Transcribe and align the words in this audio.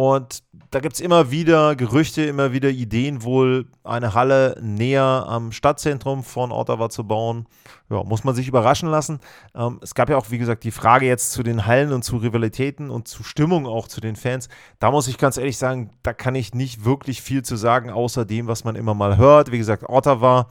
Und 0.00 0.44
da 0.70 0.80
gibt 0.80 0.94
es 0.94 1.00
immer 1.02 1.30
wieder 1.30 1.76
Gerüchte, 1.76 2.24
immer 2.24 2.54
wieder 2.54 2.70
Ideen, 2.70 3.22
wohl 3.22 3.66
eine 3.84 4.14
Halle 4.14 4.56
näher 4.62 5.26
am 5.28 5.52
Stadtzentrum 5.52 6.24
von 6.24 6.52
Ottawa 6.52 6.88
zu 6.88 7.06
bauen. 7.06 7.46
Ja, 7.90 8.02
muss 8.02 8.24
man 8.24 8.34
sich 8.34 8.48
überraschen 8.48 8.88
lassen. 8.88 9.20
Ähm, 9.54 9.78
es 9.82 9.94
gab 9.94 10.08
ja 10.08 10.16
auch, 10.16 10.30
wie 10.30 10.38
gesagt, 10.38 10.64
die 10.64 10.70
Frage 10.70 11.04
jetzt 11.04 11.32
zu 11.32 11.42
den 11.42 11.66
Hallen 11.66 11.92
und 11.92 12.02
zu 12.02 12.16
Rivalitäten 12.16 12.88
und 12.88 13.08
zu 13.08 13.22
Stimmung 13.22 13.66
auch 13.66 13.88
zu 13.88 14.00
den 14.00 14.16
Fans. 14.16 14.48
Da 14.78 14.90
muss 14.90 15.06
ich 15.06 15.18
ganz 15.18 15.36
ehrlich 15.36 15.58
sagen, 15.58 15.90
da 16.02 16.14
kann 16.14 16.34
ich 16.34 16.54
nicht 16.54 16.86
wirklich 16.86 17.20
viel 17.20 17.42
zu 17.42 17.56
sagen, 17.56 17.90
außer 17.90 18.24
dem, 18.24 18.46
was 18.46 18.64
man 18.64 18.76
immer 18.76 18.94
mal 18.94 19.18
hört. 19.18 19.52
Wie 19.52 19.58
gesagt, 19.58 19.84
Ottawa, 19.86 20.48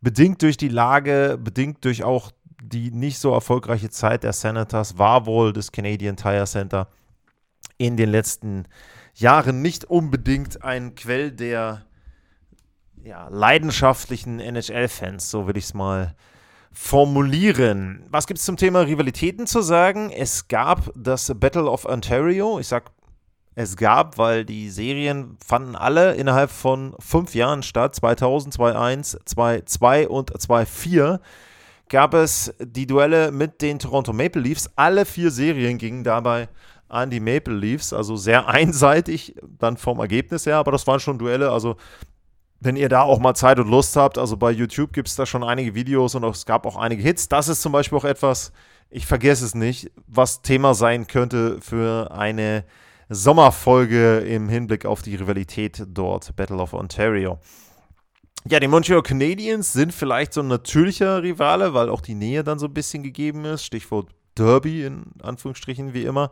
bedingt 0.00 0.42
durch 0.42 0.56
die 0.56 0.66
Lage, 0.66 1.38
bedingt 1.40 1.84
durch 1.84 2.02
auch 2.02 2.32
die 2.60 2.90
nicht 2.90 3.20
so 3.20 3.32
erfolgreiche 3.32 3.90
Zeit 3.90 4.24
der 4.24 4.32
Senators, 4.32 4.98
war 4.98 5.26
wohl 5.26 5.52
das 5.52 5.70
Canadian 5.70 6.16
Tire 6.16 6.46
Center 6.46 6.88
in 7.80 7.96
den 7.96 8.10
letzten 8.10 8.66
Jahren 9.14 9.62
nicht 9.62 9.86
unbedingt 9.86 10.62
ein 10.62 10.94
Quell 10.94 11.32
der 11.32 11.86
ja, 13.02 13.28
leidenschaftlichen 13.28 14.38
NHL-Fans, 14.38 15.30
so 15.30 15.46
will 15.46 15.56
ich 15.56 15.64
es 15.64 15.74
mal 15.74 16.14
formulieren. 16.70 18.04
Was 18.10 18.26
gibt 18.26 18.38
es 18.38 18.44
zum 18.44 18.58
Thema 18.58 18.80
Rivalitäten 18.80 19.46
zu 19.46 19.62
sagen? 19.62 20.10
Es 20.10 20.46
gab 20.48 20.92
das 20.94 21.32
Battle 21.34 21.70
of 21.70 21.86
Ontario. 21.86 22.60
Ich 22.60 22.68
sag 22.68 22.90
es 23.54 23.78
gab, 23.78 24.18
weil 24.18 24.44
die 24.44 24.68
Serien 24.68 25.38
fanden 25.44 25.74
alle 25.74 26.14
innerhalb 26.16 26.50
von 26.50 26.94
fünf 27.00 27.34
Jahren 27.34 27.62
statt. 27.62 27.94
2000, 27.94 28.52
2001, 28.52 29.18
2002 29.24 30.08
und 30.08 30.38
2004 30.38 31.18
gab 31.88 32.12
es 32.12 32.54
die 32.60 32.86
Duelle 32.86 33.32
mit 33.32 33.62
den 33.62 33.78
Toronto 33.78 34.12
Maple 34.12 34.42
Leafs. 34.42 34.68
Alle 34.76 35.06
vier 35.06 35.30
Serien 35.30 35.78
gingen 35.78 36.04
dabei 36.04 36.48
an 36.90 37.10
die 37.10 37.20
Maple 37.20 37.54
Leafs. 37.54 37.92
Also 37.92 38.16
sehr 38.16 38.48
einseitig 38.48 39.34
dann 39.58 39.76
vom 39.76 39.98
Ergebnis 39.98 40.46
her, 40.46 40.56
aber 40.56 40.72
das 40.72 40.86
waren 40.86 41.00
schon 41.00 41.18
Duelle. 41.18 41.50
Also 41.50 41.76
wenn 42.60 42.76
ihr 42.76 42.88
da 42.88 43.02
auch 43.02 43.18
mal 43.18 43.34
Zeit 43.34 43.58
und 43.58 43.68
Lust 43.68 43.96
habt, 43.96 44.18
also 44.18 44.36
bei 44.36 44.50
YouTube 44.50 44.92
gibt 44.92 45.08
es 45.08 45.16
da 45.16 45.24
schon 45.24 45.42
einige 45.42 45.74
Videos 45.74 46.14
und 46.14 46.24
es 46.24 46.44
gab 46.44 46.66
auch 46.66 46.76
einige 46.76 47.02
Hits. 47.02 47.28
Das 47.28 47.48
ist 47.48 47.62
zum 47.62 47.72
Beispiel 47.72 47.96
auch 47.96 48.04
etwas, 48.04 48.52
ich 48.90 49.06
vergesse 49.06 49.44
es 49.46 49.54
nicht, 49.54 49.90
was 50.06 50.42
Thema 50.42 50.74
sein 50.74 51.06
könnte 51.06 51.58
für 51.60 52.10
eine 52.10 52.64
Sommerfolge 53.08 54.18
im 54.18 54.48
Hinblick 54.48 54.84
auf 54.84 55.02
die 55.02 55.16
Rivalität 55.16 55.84
dort, 55.88 56.36
Battle 56.36 56.58
of 56.58 56.74
Ontario. 56.74 57.38
Ja, 58.48 58.58
die 58.60 58.68
Montreal 58.68 59.02
Canadiens 59.02 59.72
sind 59.72 59.92
vielleicht 59.92 60.32
so 60.32 60.40
ein 60.40 60.48
natürlicher 60.48 61.22
Rivale, 61.22 61.74
weil 61.74 61.88
auch 61.88 62.00
die 62.00 62.14
Nähe 62.14 62.42
dann 62.44 62.58
so 62.58 62.66
ein 62.66 62.74
bisschen 62.74 63.02
gegeben 63.02 63.44
ist. 63.44 63.64
Stichwort 63.64 64.08
Derby 64.36 64.84
in 64.84 65.04
Anführungsstrichen 65.22 65.92
wie 65.92 66.04
immer. 66.04 66.30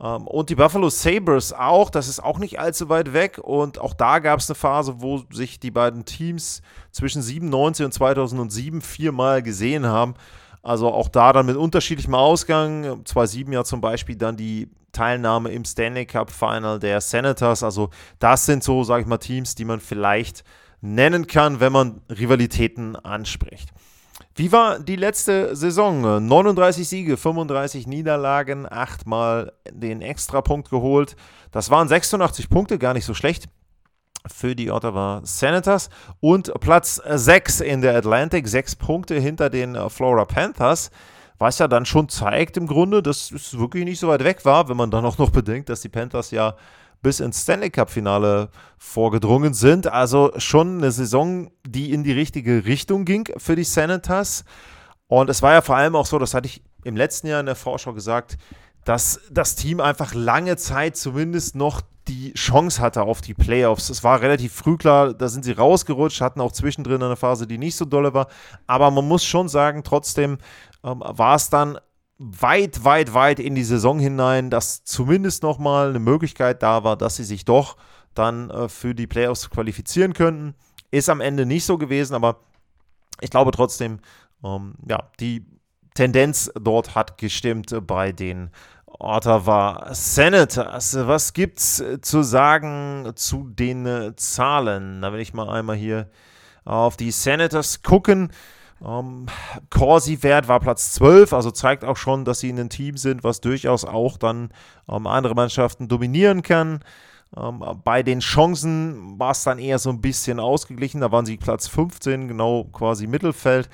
Ähm, 0.00 0.26
und 0.26 0.50
die 0.50 0.54
Buffalo 0.54 0.88
Sabres 0.88 1.52
auch, 1.52 1.90
das 1.90 2.08
ist 2.08 2.20
auch 2.20 2.38
nicht 2.38 2.58
allzu 2.58 2.88
weit 2.88 3.12
weg. 3.12 3.38
Und 3.38 3.78
auch 3.78 3.94
da 3.94 4.18
gab 4.18 4.40
es 4.40 4.48
eine 4.48 4.54
Phase, 4.54 5.00
wo 5.00 5.22
sich 5.30 5.60
die 5.60 5.70
beiden 5.70 6.04
Teams 6.04 6.62
zwischen 6.90 7.22
97 7.22 7.84
und 7.84 7.92
2007 7.92 8.80
viermal 8.80 9.42
gesehen 9.42 9.86
haben. 9.86 10.14
Also 10.62 10.92
auch 10.92 11.08
da 11.08 11.32
dann 11.32 11.46
mit 11.46 11.56
unterschiedlichem 11.56 12.14
Ausgang. 12.14 13.04
2007 13.04 13.52
ja 13.52 13.64
zum 13.64 13.80
Beispiel 13.80 14.16
dann 14.16 14.36
die 14.36 14.68
Teilnahme 14.92 15.50
im 15.50 15.64
Stanley 15.64 16.06
Cup 16.06 16.30
Final 16.30 16.78
der 16.78 17.00
Senators. 17.00 17.62
Also 17.62 17.90
das 18.18 18.46
sind 18.46 18.64
so, 18.64 18.84
sage 18.84 19.02
ich 19.02 19.08
mal, 19.08 19.18
Teams, 19.18 19.54
die 19.54 19.64
man 19.64 19.80
vielleicht 19.80 20.44
nennen 20.80 21.26
kann, 21.26 21.60
wenn 21.60 21.72
man 21.72 22.00
Rivalitäten 22.08 22.96
anspricht. 22.96 23.70
Wie 24.38 24.52
war 24.52 24.78
die 24.78 24.94
letzte 24.94 25.56
Saison? 25.56 26.24
39 26.24 26.88
Siege, 26.88 27.16
35 27.16 27.88
Niederlagen, 27.88 28.70
achtmal 28.70 29.52
den 29.68 30.00
Extrapunkt 30.00 30.70
geholt. 30.70 31.16
Das 31.50 31.70
waren 31.70 31.88
86 31.88 32.48
Punkte, 32.48 32.78
gar 32.78 32.94
nicht 32.94 33.04
so 33.04 33.14
schlecht 33.14 33.46
für 34.28 34.54
die 34.54 34.70
Ottawa 34.70 35.22
Senators. 35.24 35.90
Und 36.20 36.52
Platz 36.60 37.02
6 37.04 37.62
in 37.62 37.82
der 37.82 37.96
Atlantic, 37.96 38.46
6 38.46 38.76
Punkte 38.76 39.18
hinter 39.18 39.50
den 39.50 39.76
Flora 39.90 40.24
Panthers. 40.24 40.92
Was 41.38 41.58
ja 41.58 41.66
dann 41.66 41.84
schon 41.84 42.08
zeigt 42.08 42.56
im 42.56 42.68
Grunde, 42.68 43.02
dass 43.02 43.32
es 43.32 43.58
wirklich 43.58 43.84
nicht 43.86 43.98
so 43.98 44.06
weit 44.06 44.22
weg 44.22 44.44
war, 44.44 44.68
wenn 44.68 44.76
man 44.76 44.92
dann 44.92 45.04
auch 45.04 45.18
noch 45.18 45.30
bedenkt, 45.30 45.68
dass 45.68 45.80
die 45.80 45.88
Panthers 45.88 46.30
ja 46.30 46.54
bis 47.02 47.20
ins 47.20 47.42
Stanley 47.42 47.70
Cup-Finale 47.70 48.50
vorgedrungen 48.76 49.54
sind. 49.54 49.86
Also 49.86 50.32
schon 50.36 50.78
eine 50.78 50.92
Saison, 50.92 51.50
die 51.66 51.92
in 51.92 52.04
die 52.04 52.12
richtige 52.12 52.64
Richtung 52.64 53.04
ging 53.04 53.28
für 53.36 53.56
die 53.56 53.64
Senators. 53.64 54.44
Und 55.06 55.30
es 55.30 55.42
war 55.42 55.52
ja 55.52 55.60
vor 55.60 55.76
allem 55.76 55.96
auch 55.96 56.06
so, 56.06 56.18
das 56.18 56.34
hatte 56.34 56.46
ich 56.46 56.62
im 56.84 56.96
letzten 56.96 57.28
Jahr 57.28 57.40
in 57.40 57.46
der 57.46 57.54
Vorschau 57.54 57.92
gesagt, 57.92 58.36
dass 58.84 59.20
das 59.30 59.54
Team 59.54 59.80
einfach 59.80 60.14
lange 60.14 60.56
Zeit 60.56 60.96
zumindest 60.96 61.54
noch 61.54 61.82
die 62.08 62.32
Chance 62.32 62.80
hatte 62.80 63.02
auf 63.02 63.20
die 63.20 63.34
Playoffs. 63.34 63.90
Es 63.90 64.02
war 64.02 64.22
relativ 64.22 64.54
früh 64.54 64.76
klar, 64.76 65.12
da 65.12 65.28
sind 65.28 65.44
sie 65.44 65.52
rausgerutscht, 65.52 66.20
hatten 66.20 66.40
auch 66.40 66.52
zwischendrin 66.52 67.02
eine 67.02 67.16
Phase, 67.16 67.46
die 67.46 67.58
nicht 67.58 67.76
so 67.76 67.84
dolle 67.84 68.14
war. 68.14 68.28
Aber 68.66 68.90
man 68.90 69.06
muss 69.06 69.24
schon 69.24 69.48
sagen, 69.48 69.82
trotzdem 69.84 70.38
ähm, 70.82 71.02
war 71.04 71.36
es 71.36 71.50
dann 71.50 71.78
weit, 72.18 72.84
weit, 72.84 73.14
weit 73.14 73.38
in 73.38 73.54
die 73.54 73.64
Saison 73.64 73.98
hinein, 73.98 74.50
dass 74.50 74.84
zumindest 74.84 75.42
nochmal 75.42 75.90
eine 75.90 76.00
Möglichkeit 76.00 76.62
da 76.62 76.84
war, 76.84 76.96
dass 76.96 77.16
sie 77.16 77.24
sich 77.24 77.44
doch 77.44 77.76
dann 78.14 78.50
äh, 78.50 78.68
für 78.68 78.94
die 78.94 79.06
Playoffs 79.06 79.50
qualifizieren 79.50 80.12
könnten. 80.12 80.54
Ist 80.90 81.08
am 81.08 81.20
Ende 81.20 81.46
nicht 81.46 81.64
so 81.64 81.78
gewesen, 81.78 82.14
aber 82.14 82.40
ich 83.20 83.30
glaube 83.30 83.52
trotzdem, 83.52 84.00
ähm, 84.44 84.74
ja, 84.88 85.10
die 85.20 85.46
Tendenz 85.94 86.50
dort 86.60 86.94
hat 86.94 87.18
gestimmt 87.18 87.74
bei 87.86 88.12
den 88.12 88.50
Ottawa 88.86 89.88
Senators. 89.92 90.96
Was 90.96 91.32
gibt's 91.32 91.82
zu 92.02 92.22
sagen 92.22 93.12
zu 93.14 93.48
den 93.48 94.14
Zahlen? 94.16 95.02
Da 95.02 95.12
will 95.12 95.20
ich 95.20 95.34
mal 95.34 95.50
einmal 95.50 95.76
hier 95.76 96.08
auf 96.64 96.96
die 96.96 97.10
Senators 97.10 97.82
gucken. 97.82 98.32
Um, 98.80 99.26
Corsi-Wert 99.70 100.46
war 100.46 100.60
Platz 100.60 100.92
12, 100.92 101.32
also 101.32 101.50
zeigt 101.50 101.84
auch 101.84 101.96
schon, 101.96 102.24
dass 102.24 102.40
sie 102.40 102.50
in 102.50 102.60
einem 102.60 102.68
Team 102.68 102.96
sind, 102.96 103.24
was 103.24 103.40
durchaus 103.40 103.84
auch 103.84 104.16
dann 104.18 104.50
um, 104.86 105.06
andere 105.06 105.34
Mannschaften 105.34 105.88
dominieren 105.88 106.42
kann. 106.42 106.80
Um, 107.30 107.80
bei 107.84 108.02
den 108.02 108.20
Chancen 108.20 109.18
war 109.18 109.32
es 109.32 109.42
dann 109.42 109.58
eher 109.58 109.78
so 109.78 109.90
ein 109.90 110.00
bisschen 110.00 110.38
ausgeglichen. 110.40 111.00
Da 111.00 111.10
waren 111.10 111.26
sie 111.26 111.36
Platz 111.36 111.66
15, 111.68 112.28
genau 112.28 112.64
quasi 112.72 113.06
Mittelfeld. 113.06 113.68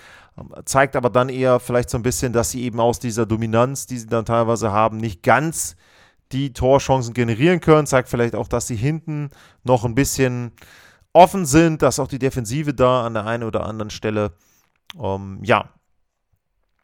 zeigt 0.64 0.96
aber 0.96 1.10
dann 1.10 1.28
eher 1.28 1.60
vielleicht 1.60 1.90
so 1.90 1.98
ein 1.98 2.02
bisschen, 2.02 2.32
dass 2.32 2.50
sie 2.50 2.62
eben 2.62 2.80
aus 2.80 2.98
dieser 2.98 3.26
Dominanz, 3.26 3.86
die 3.86 3.98
sie 3.98 4.06
dann 4.06 4.24
teilweise 4.24 4.72
haben, 4.72 4.96
nicht 4.96 5.22
ganz 5.22 5.76
die 6.32 6.52
Torchancen 6.52 7.14
generieren 7.14 7.60
können. 7.60 7.86
Zeigt 7.86 8.08
vielleicht 8.08 8.34
auch, 8.34 8.48
dass 8.48 8.66
sie 8.66 8.76
hinten 8.76 9.30
noch 9.62 9.84
ein 9.84 9.94
bisschen 9.94 10.52
offen 11.12 11.46
sind, 11.46 11.82
dass 11.82 12.00
auch 12.00 12.08
die 12.08 12.18
Defensive 12.18 12.74
da 12.74 13.06
an 13.06 13.14
der 13.14 13.26
einen 13.26 13.44
oder 13.44 13.66
anderen 13.66 13.90
Stelle 13.90 14.32
ähm, 15.00 15.40
ja, 15.42 15.70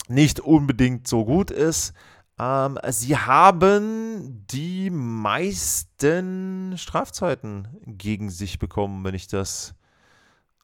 nicht 0.08 0.40
unbedingt 0.40 1.06
so 1.06 1.24
gut 1.24 1.50
ist. 1.50 1.94
Ähm, 2.38 2.78
sie 2.88 3.16
haben 3.16 4.46
die 4.50 4.90
meisten 4.90 6.74
Strafzeiten 6.76 7.68
gegen 7.86 8.30
sich 8.30 8.58
bekommen, 8.58 9.04
wenn 9.04 9.14
ich 9.14 9.28
das 9.28 9.74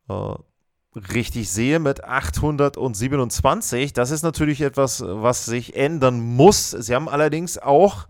äh, 0.09 0.35
richtig 0.95 1.51
sehe, 1.51 1.79
mit 1.79 2.05
827. 2.05 3.93
Das 3.93 4.11
ist 4.11 4.23
natürlich 4.23 4.63
etwas, 4.63 5.03
was 5.07 5.45
sich 5.45 5.77
ändern 5.77 6.21
muss. 6.21 6.71
Sie 6.71 6.95
haben 6.95 7.09
allerdings 7.09 7.59
auch 7.59 8.07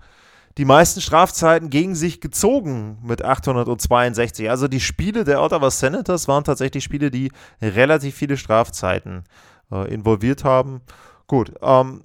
die 0.59 0.65
meisten 0.65 1.01
Strafzeiten 1.01 1.69
gegen 1.69 1.95
sich 1.95 2.21
gezogen 2.21 2.99
mit 3.03 3.23
862. 3.23 4.49
Also 4.49 4.69
die 4.69 4.81
Spiele 4.81 5.25
der 5.25 5.43
Ottawa 5.43 5.71
Senators 5.71 6.29
waren 6.29 6.45
tatsächlich 6.45 6.83
Spiele, 6.83 7.11
die 7.11 7.31
relativ 7.61 8.15
viele 8.15 8.37
Strafzeiten 8.37 9.25
äh, 9.71 9.93
involviert 9.93 10.45
haben. 10.45 10.81
Gut, 11.27 11.53
ähm, 11.61 12.05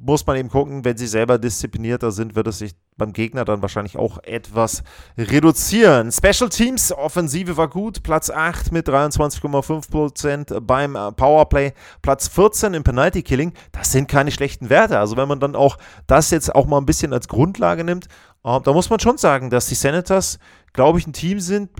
muss 0.00 0.24
man 0.26 0.36
eben 0.36 0.48
gucken, 0.48 0.84
wenn 0.84 0.96
sie 0.96 1.08
selber 1.08 1.38
disziplinierter 1.38 2.12
sind, 2.12 2.36
wird 2.36 2.46
es 2.46 2.58
sich 2.58 2.72
beim 2.96 3.12
Gegner 3.12 3.44
dann 3.44 3.62
wahrscheinlich 3.62 3.96
auch 3.96 4.18
etwas 4.22 4.84
reduzieren. 5.16 6.12
Special 6.12 6.48
Teams, 6.48 6.92
Offensive 6.92 7.56
war 7.56 7.68
gut, 7.68 8.04
Platz 8.04 8.30
8 8.30 8.70
mit 8.70 8.88
23,5% 8.88 10.60
beim 10.60 10.94
äh, 10.94 11.12
Powerplay, 11.12 11.72
Platz 12.00 12.28
14 12.28 12.74
im 12.74 12.84
Penalty 12.84 13.22
Killing. 13.22 13.52
Das 13.72 13.90
sind 13.90 14.08
keine 14.08 14.30
schlechten 14.30 14.70
Werte. 14.70 14.98
Also 14.98 15.16
wenn 15.16 15.28
man 15.28 15.40
dann 15.40 15.56
auch 15.56 15.78
das 16.06 16.30
jetzt 16.30 16.54
auch 16.54 16.66
mal 16.66 16.78
ein 16.78 16.86
bisschen 16.86 17.12
als 17.12 17.26
Grundlage 17.26 17.82
nimmt, 17.82 18.06
äh, 18.44 18.60
da 18.60 18.72
muss 18.72 18.90
man 18.90 19.00
schon 19.00 19.18
sagen, 19.18 19.50
dass 19.50 19.66
die 19.66 19.74
Senators, 19.74 20.38
glaube 20.72 21.00
ich, 21.00 21.06
ein 21.08 21.12
Team 21.12 21.40
sind, 21.40 21.70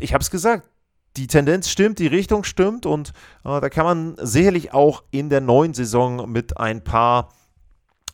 ich 0.00 0.14
habe 0.14 0.22
es 0.22 0.30
gesagt, 0.30 0.68
die 1.16 1.26
Tendenz 1.26 1.68
stimmt, 1.68 1.98
die 1.98 2.06
Richtung 2.06 2.44
stimmt 2.44 2.86
und 2.86 3.10
äh, 3.44 3.60
da 3.60 3.68
kann 3.68 3.84
man 3.84 4.16
sicherlich 4.18 4.72
auch 4.72 5.02
in 5.10 5.28
der 5.28 5.40
neuen 5.40 5.74
Saison 5.74 6.30
mit 6.30 6.56
ein 6.58 6.82
paar 6.82 7.30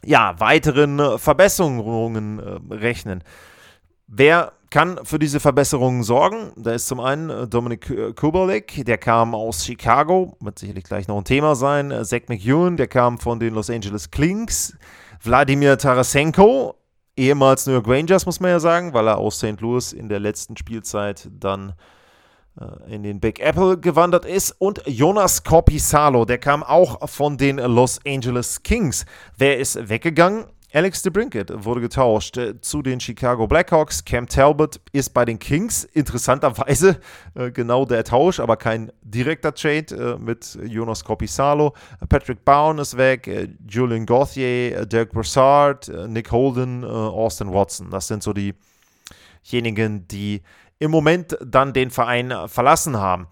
ja, 0.05 0.39
weiteren 0.39 0.99
äh, 0.99 1.19
Verbesserungen 1.19 2.39
äh, 2.39 2.75
rechnen. 2.75 3.23
Wer 4.07 4.53
kann 4.71 4.99
für 5.05 5.19
diese 5.19 5.41
Verbesserungen 5.41 6.03
sorgen? 6.03 6.53
Da 6.57 6.73
ist 6.73 6.87
zum 6.87 7.01
einen 7.01 7.31
äh, 7.31 7.47
Dominik 7.47 8.17
Kubalik, 8.17 8.85
der 8.85 8.99
kam 8.99 9.35
aus 9.35 9.65
Chicago, 9.65 10.37
wird 10.41 10.59
sicherlich 10.59 10.85
gleich 10.85 11.09
noch 11.09 11.19
ein 11.19 11.25
Thema 11.25 11.55
sein. 11.55 11.93
Zach 12.05 12.23
McEwen, 12.29 12.77
der 12.77 12.89
kam 12.89 13.19
von 13.19 13.39
den 13.39 13.55
Los 13.55 13.71
Angeles 13.71 14.11
Kings. 14.11 14.77
Wladimir 15.23 15.79
Tarasenko, 15.79 16.75
ehemals 17.17 17.67
New 17.67 17.75
York 17.75 17.87
Rangers, 17.87 18.27
muss 18.27 18.41
man 18.41 18.51
ja 18.51 18.61
sagen, 18.61 18.93
weil 18.93 19.07
er 19.07 19.19
aus 19.19 19.37
St. 19.39 19.61
Louis 19.61 19.93
in 19.93 20.09
der 20.09 20.19
letzten 20.19 20.57
Spielzeit 20.57 21.29
dann 21.33 21.71
äh, 21.71 21.73
in 22.87 23.03
den 23.03 23.19
Big 23.19 23.41
Apple 23.41 23.79
gewandert 23.79 24.25
ist. 24.25 24.55
Und 24.59 24.83
Jonas 24.87 25.43
Corpisalo, 25.43 26.25
der 26.25 26.39
kam 26.39 26.63
auch 26.63 27.09
von 27.09 27.39
den 27.39 27.57
Los 27.57 27.99
Angeles 28.07 28.63
Kings. 28.63 29.07
Wer 29.39 29.59
ist 29.59 29.89
weggegangen? 29.89 30.45
Alex 30.75 31.03
DeBrinket 31.03 31.53
wurde 31.67 31.83
getauscht 31.83 32.39
äh, 32.39 32.59
zu 32.63 32.81
den 32.81 32.99
Chicago 32.99 33.47
Blackhawks. 33.47 34.03
Cam 34.07 34.27
Talbot 34.27 34.81
ist 34.93 35.11
bei 35.11 35.27
den 35.27 35.39
Kings. 35.39 35.85
Interessanterweise 35.85 36.99
äh, 37.35 37.51
genau 37.51 37.85
der 37.85 38.05
Tausch, 38.05 38.41
aber 38.41 38.57
kein 38.57 38.91
direkter 39.03 39.55
Trade 39.55 40.17
äh, 40.17 40.19
mit 40.19 40.59
Jonas 40.65 41.05
Corpisalo. 41.05 41.75
Patrick 42.09 42.43
Bowen 42.47 42.79
ist 42.79 42.97
weg. 42.97 43.27
Äh, 43.27 43.49
Julian 43.69 44.07
Gauthier, 44.07 44.87
Dirk 44.87 45.13
Broussard, 45.13 45.93
Nick 46.09 46.31
Holden, 46.33 46.85
Austin 46.85 47.53
Watson. 47.53 47.91
Das 47.91 48.09
sind 48.09 48.23
so 48.23 48.33
diejenigen, 48.33 50.09
die 50.09 50.41
im 50.83 50.91
Moment 50.91 51.39
dann 51.45 51.73
den 51.73 51.91
Verein 51.91 52.35
verlassen 52.49 52.97
haben. 52.97 53.29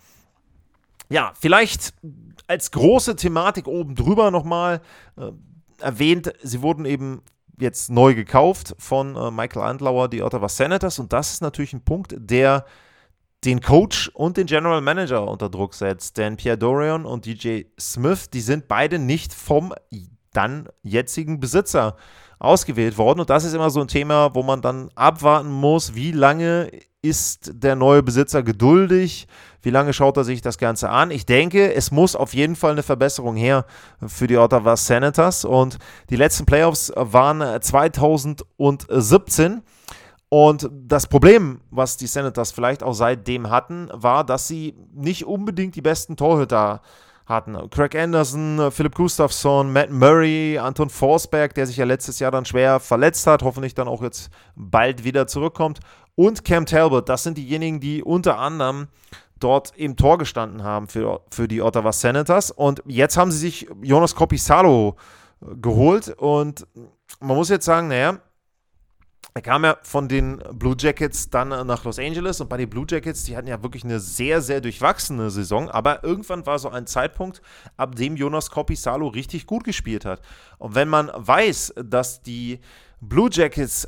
Ja, 1.08 1.32
vielleicht 1.38 1.93
als 2.47 2.70
große 2.70 3.17
Thematik 3.17 3.67
oben 3.67 3.97
drüber 3.97 4.31
nochmal 4.31 4.81
äh, 5.17 5.32
erwähnt, 5.81 6.32
sie 6.43 6.62
wurden 6.62 6.85
eben 6.85 7.23
jetzt 7.58 7.91
neu 7.91 8.14
gekauft 8.14 8.76
von 8.79 9.17
äh, 9.17 9.31
Michael 9.32 9.62
Andlauer, 9.62 10.08
die 10.08 10.23
Ottawa 10.23 10.49
Senators. 10.49 11.00
Und 11.00 11.12
das 11.12 11.32
ist 11.32 11.43
natürlich 11.43 11.73
ein 11.73 11.85
Punkt, 11.85 12.14
der 12.17 12.64
den 13.44 13.61
Coach 13.61 14.08
und 14.14 14.37
den 14.37 14.46
General 14.46 14.81
Manager 14.81 15.26
unter 15.26 15.49
Druck 15.49 15.75
setzt. 15.75 16.17
Denn 16.19 16.37
Pierre 16.37 16.58
Dorian 16.58 17.05
und 17.05 17.26
DJ 17.26 17.62
Smith, 17.79 18.31
die 18.31 18.41
sind 18.41 18.69
beide 18.69 19.00
nicht 19.00 19.35
vom 19.35 19.75
dann 20.32 20.69
jetzigen 20.82 21.41
Besitzer 21.41 21.96
ausgewählt 22.38 22.96
worden. 22.99 23.20
Und 23.20 23.31
das 23.31 23.44
ist 23.44 23.55
immer 23.55 23.70
so 23.70 23.81
ein 23.81 23.88
Thema, 23.88 24.35
wo 24.35 24.44
man 24.44 24.62
dann 24.62 24.91
abwarten 24.94 25.50
muss, 25.50 25.94
wie 25.96 26.12
lange 26.12 26.70
ist 27.02 27.50
der 27.55 27.76
neue 27.76 28.02
Besitzer 28.02 28.43
geduldig? 28.43 29.26
Wie 29.62 29.70
lange 29.70 29.93
schaut 29.93 30.17
er 30.17 30.25
sich 30.25 30.43
das 30.43 30.58
Ganze 30.58 30.91
an? 30.91 31.11
Ich 31.11 31.26
denke, 31.26 31.75
es 31.75 31.91
muss 31.91 32.17
auf 32.17 32.35
jeden 32.35 32.56
Fall 32.56 32.73
eine 32.73 32.82
Verbesserung 32.82 33.37
her 33.37 33.67
für 34.06 34.26
die 34.26 34.38
Ottawa 34.38 34.76
Senators. 34.76 35.44
Und 35.44 35.79
die 36.11 36.17
letzten 36.17 36.47
Playoffs 36.47 36.93
waren 36.94 37.43
2017. 37.61 39.62
Und 40.29 40.70
das 40.73 41.08
Problem, 41.08 41.61
was 41.70 41.97
die 41.97 42.06
Senators 42.06 42.52
vielleicht 42.52 42.82
auch 42.82 42.94
seitdem 42.94 43.50
hatten, 43.50 43.88
war, 43.93 44.25
dass 44.25 44.46
sie 44.46 44.76
nicht 44.94 45.26
unbedingt 45.26 45.75
die 45.75 45.82
besten 45.82 46.17
Torhüter 46.17 46.82
hatten. 47.26 47.56
Craig 47.70 47.94
Anderson, 47.94 48.70
Philipp 48.70 48.94
Gustafsson, 48.94 49.73
Matt 49.73 49.91
Murray, 49.91 50.58
Anton 50.58 50.91
Forsberg, 50.91 51.55
der 51.55 51.67
sich 51.67 51.79
ja 51.79 51.85
letztes 51.85 52.19
Jahr 52.19 52.31
dann 52.31 52.44
schwer 52.44 52.81
verletzt 52.81 53.26
hat, 53.26 53.43
hoffentlich 53.43 53.75
dann 53.75 53.88
auch 53.88 54.03
jetzt 54.03 54.31
bald 54.55 55.05
wieder 55.05 55.27
zurückkommt 55.27 55.81
und 56.14 56.44
Cam 56.44 56.67
Talbot. 56.67 57.08
Das 57.08 57.22
sind 57.22 57.38
diejenigen, 57.38 57.81
die 57.81 58.02
unter 58.02 58.38
anderem 58.38 58.88
dort 59.38 59.72
im 59.76 59.96
Tor 59.96 60.19
gestanden 60.19 60.62
haben 60.62 60.86
für, 60.86 61.22
für 61.31 61.48
die 61.48 61.62
Ottawa 61.62 61.93
Senators. 61.93 62.50
Und 62.50 62.82
jetzt 62.86 63.17
haben 63.17 63.32
sie 63.32 63.38
sich 63.38 63.69
Jonas 63.82 64.14
Kopisalo 64.14 64.96
äh, 65.40 65.56
geholt. 65.56 66.14
Und 66.19 66.67
man 67.20 67.36
muss 67.36 67.48
jetzt 67.48 67.64
sagen, 67.64 67.88
naja, 67.88 68.19
er 69.32 69.43
kam 69.43 69.64
ja 69.64 69.76
von 69.82 70.08
den 70.08 70.43
Blue 70.55 70.74
Jackets 70.76 71.31
dann 71.31 71.50
nach 71.67 71.84
Los 71.84 71.98
Angeles 72.00 72.40
und 72.40 72.48
bei 72.48 72.56
den 72.56 72.69
Blue 72.69 72.84
Jackets, 72.88 73.24
die 73.24 73.36
hatten 73.36 73.46
ja 73.46 73.62
wirklich 73.62 73.84
eine 73.84 74.00
sehr, 74.00 74.43
sehr 74.43 74.60
durchwachsene 74.60 75.31
Saison, 75.31 75.70
aber 75.70 76.02
irgendwann 76.02 76.46
war 76.46 76.58
so 76.58 76.69
ein 76.69 76.86
Zeitpunkt, 76.86 77.40
ab 77.76 77.94
dem 77.94 78.17
Jonas 78.17 78.50
Kopisalo 78.50 79.06
richtig 79.06 79.46
gut 79.46 79.62
gespielt 79.62 80.05
hat. 80.05 80.20
Und 80.58 80.74
wenn 80.74 80.88
man 80.88 81.12
weiß, 81.14 81.74
dass 81.76 82.22
die 82.22 82.58
Blue 83.00 83.31
Jackets 83.32 83.86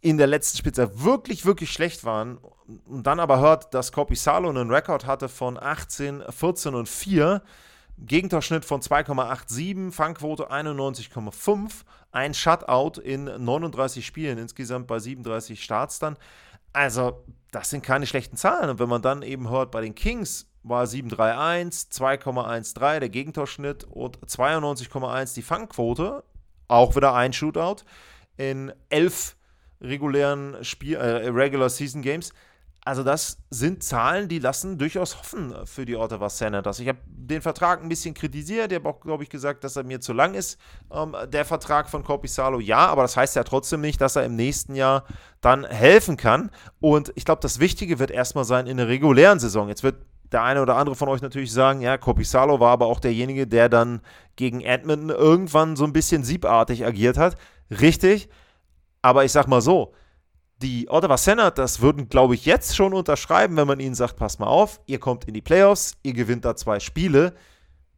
in 0.00 0.18
der 0.18 0.26
letzten 0.26 0.58
Spitze 0.58 1.02
wirklich, 1.02 1.44
wirklich 1.44 1.72
schlecht 1.72 2.04
waren 2.04 2.38
und 2.86 3.06
dann 3.06 3.20
aber 3.20 3.40
hört, 3.40 3.74
dass 3.74 3.92
Corpi 3.92 4.14
Salo 4.14 4.48
einen 4.48 4.70
Rekord 4.70 5.06
hatte 5.06 5.28
von 5.28 5.58
18, 5.60 6.22
14 6.28 6.74
und 6.74 6.88
4, 6.88 7.42
Gegentorschnitt 7.98 8.64
von 8.64 8.80
2,87, 8.80 9.90
Fangquote 9.90 10.50
91,5, 10.52 11.82
ein 12.12 12.32
Shutout 12.32 13.00
in 13.00 13.24
39 13.24 14.06
Spielen, 14.06 14.38
insgesamt 14.38 14.86
bei 14.86 15.00
37 15.00 15.62
Starts 15.62 15.98
dann. 15.98 16.16
Also, 16.72 17.24
das 17.50 17.70
sind 17.70 17.82
keine 17.82 18.06
schlechten 18.06 18.36
Zahlen. 18.36 18.70
Und 18.70 18.78
wenn 18.78 18.88
man 18.88 19.02
dann 19.02 19.22
eben 19.22 19.50
hört, 19.50 19.72
bei 19.72 19.80
den 19.80 19.96
Kings 19.96 20.46
war 20.62 20.84
7,31, 20.84 21.90
2,13 21.90 23.00
der 23.00 23.08
Gegentorschnitt 23.08 23.84
und 23.84 24.18
92,1 24.18 25.34
die 25.34 25.42
Fangquote, 25.42 26.22
auch 26.68 26.94
wieder 26.94 27.14
ein 27.14 27.32
Shootout 27.32 27.82
in 28.36 28.72
11 28.90 29.37
regulären 29.80 30.56
Spiel, 30.62 30.96
äh, 30.96 31.28
Regular 31.28 31.68
Season 31.68 32.02
Games. 32.02 32.32
Also 32.84 33.02
das 33.02 33.38
sind 33.50 33.82
Zahlen, 33.82 34.28
die 34.28 34.38
lassen 34.38 34.78
durchaus 34.78 35.18
hoffen 35.18 35.54
für 35.66 35.84
die 35.84 35.96
Ottawa 35.96 36.30
Senators. 36.30 36.78
Ich 36.78 36.88
habe 36.88 37.00
den 37.06 37.42
Vertrag 37.42 37.82
ein 37.82 37.88
bisschen 37.88 38.14
kritisiert. 38.14 38.72
Ich 38.72 38.78
habe 38.78 38.88
auch, 38.88 39.00
glaube 39.00 39.22
ich, 39.22 39.28
gesagt, 39.28 39.62
dass 39.62 39.76
er 39.76 39.84
mir 39.84 40.00
zu 40.00 40.14
lang 40.14 40.32
ist. 40.32 40.58
Ähm, 40.90 41.14
der 41.30 41.44
Vertrag 41.44 41.90
von 41.90 42.02
Corpisalo, 42.02 42.60
ja, 42.60 42.86
aber 42.86 43.02
das 43.02 43.16
heißt 43.16 43.36
ja 43.36 43.44
trotzdem 43.44 43.82
nicht, 43.82 44.00
dass 44.00 44.16
er 44.16 44.24
im 44.24 44.36
nächsten 44.36 44.74
Jahr 44.74 45.04
dann 45.42 45.66
helfen 45.66 46.16
kann. 46.16 46.50
Und 46.80 47.12
ich 47.14 47.26
glaube, 47.26 47.42
das 47.42 47.60
Wichtige 47.60 47.98
wird 47.98 48.10
erstmal 48.10 48.44
sein 48.44 48.66
in 48.66 48.78
der 48.78 48.88
regulären 48.88 49.38
Saison. 49.38 49.68
Jetzt 49.68 49.82
wird 49.82 49.96
der 50.32 50.42
eine 50.42 50.62
oder 50.62 50.76
andere 50.76 50.96
von 50.96 51.08
euch 51.08 51.20
natürlich 51.20 51.52
sagen, 51.52 51.80
ja, 51.80 51.98
Corpisalo 51.98 52.58
war 52.60 52.72
aber 52.72 52.86
auch 52.86 53.00
derjenige, 53.00 53.46
der 53.46 53.68
dann 53.68 54.00
gegen 54.36 54.60
Edmonton 54.62 55.10
irgendwann 55.10 55.76
so 55.76 55.84
ein 55.84 55.92
bisschen 55.92 56.24
siebartig 56.24 56.86
agiert 56.86 57.18
hat 57.18 57.36
richtig. 57.70 58.28
Aber 59.08 59.24
ich 59.24 59.32
sag 59.32 59.46
mal 59.46 59.62
so, 59.62 59.94
die 60.60 60.90
Ottawa 60.90 61.16
Senators 61.16 61.80
würden, 61.80 62.10
glaube 62.10 62.34
ich, 62.34 62.44
jetzt 62.44 62.76
schon 62.76 62.92
unterschreiben, 62.92 63.56
wenn 63.56 63.66
man 63.66 63.80
ihnen 63.80 63.94
sagt, 63.94 64.16
pass 64.16 64.38
mal 64.38 64.48
auf, 64.48 64.82
ihr 64.84 65.00
kommt 65.00 65.24
in 65.24 65.32
die 65.32 65.40
Playoffs, 65.40 65.96
ihr 66.02 66.12
gewinnt 66.12 66.44
da 66.44 66.54
zwei 66.56 66.78
Spiele. 66.78 67.32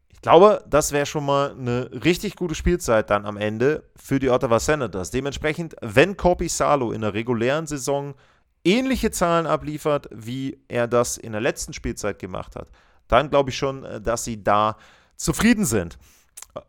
Ich 0.08 0.20
glaube, 0.20 0.64
das 0.68 0.92
wäre 0.92 1.06
schon 1.06 1.26
mal 1.26 1.50
eine 1.50 1.90
richtig 2.04 2.36
gute 2.36 2.54
Spielzeit 2.54 3.10
dann 3.10 3.26
am 3.26 3.38
Ende 3.38 3.90
für 3.96 4.20
die 4.20 4.30
Ottawa 4.30 4.60
Senators. 4.60 5.10
Dementsprechend, 5.10 5.74
wenn 5.80 6.16
Corpi 6.16 6.48
Salo 6.48 6.92
in 6.92 7.00
der 7.00 7.12
regulären 7.12 7.66
Saison 7.66 8.14
ähnliche 8.62 9.10
Zahlen 9.10 9.48
abliefert, 9.48 10.08
wie 10.12 10.62
er 10.68 10.86
das 10.86 11.16
in 11.16 11.32
der 11.32 11.40
letzten 11.40 11.72
Spielzeit 11.72 12.20
gemacht 12.20 12.54
hat, 12.54 12.68
dann 13.08 13.30
glaube 13.30 13.50
ich 13.50 13.58
schon, 13.58 13.82
äh, 13.82 14.00
dass 14.00 14.22
sie 14.22 14.44
da 14.44 14.76
zufrieden 15.16 15.64
sind. 15.64 15.98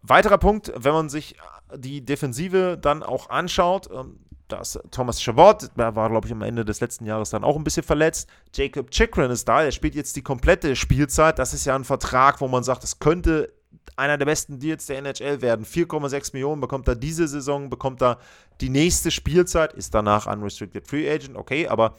Weiterer 0.01 0.39
Punkt, 0.39 0.73
wenn 0.75 0.93
man 0.93 1.09
sich 1.09 1.35
die 1.75 2.03
Defensive 2.03 2.77
dann 2.81 3.03
auch 3.03 3.29
anschaut, 3.29 3.89
ähm, 3.93 4.19
dass 4.51 4.79
Thomas 4.91 5.21
Chabot, 5.21 5.69
der 5.77 5.95
war, 5.95 6.09
glaube 6.09 6.27
ich, 6.27 6.33
am 6.33 6.41
Ende 6.41 6.65
des 6.65 6.79
letzten 6.79 7.05
Jahres 7.05 7.29
dann 7.29 7.43
auch 7.43 7.55
ein 7.55 7.63
bisschen 7.63 7.83
verletzt. 7.83 8.29
Jacob 8.53 8.91
Chikrin 8.91 9.31
ist 9.31 9.47
da, 9.47 9.63
er 9.63 9.71
spielt 9.71 9.95
jetzt 9.95 10.15
die 10.15 10.21
komplette 10.21 10.75
Spielzeit. 10.75 11.39
Das 11.39 11.53
ist 11.53 11.65
ja 11.65 11.75
ein 11.75 11.83
Vertrag, 11.83 12.41
wo 12.41 12.47
man 12.47 12.63
sagt, 12.63 12.83
das 12.83 12.99
könnte 12.99 13.53
einer 13.95 14.17
der 14.17 14.25
besten 14.25 14.59
Deals 14.59 14.85
der 14.85 14.97
NHL 14.97 15.41
werden. 15.41 15.65
4,6 15.65 16.31
Millionen 16.33 16.61
bekommt 16.61 16.87
er 16.87 16.95
diese 16.95 17.27
Saison, 17.27 17.69
bekommt 17.69 18.01
er 18.01 18.19
die 18.59 18.69
nächste 18.69 19.11
Spielzeit, 19.11 19.73
ist 19.73 19.93
danach 19.93 20.27
Unrestricted 20.27 20.87
Free 20.87 21.09
Agent, 21.09 21.35
okay, 21.35 21.67
aber 21.67 21.95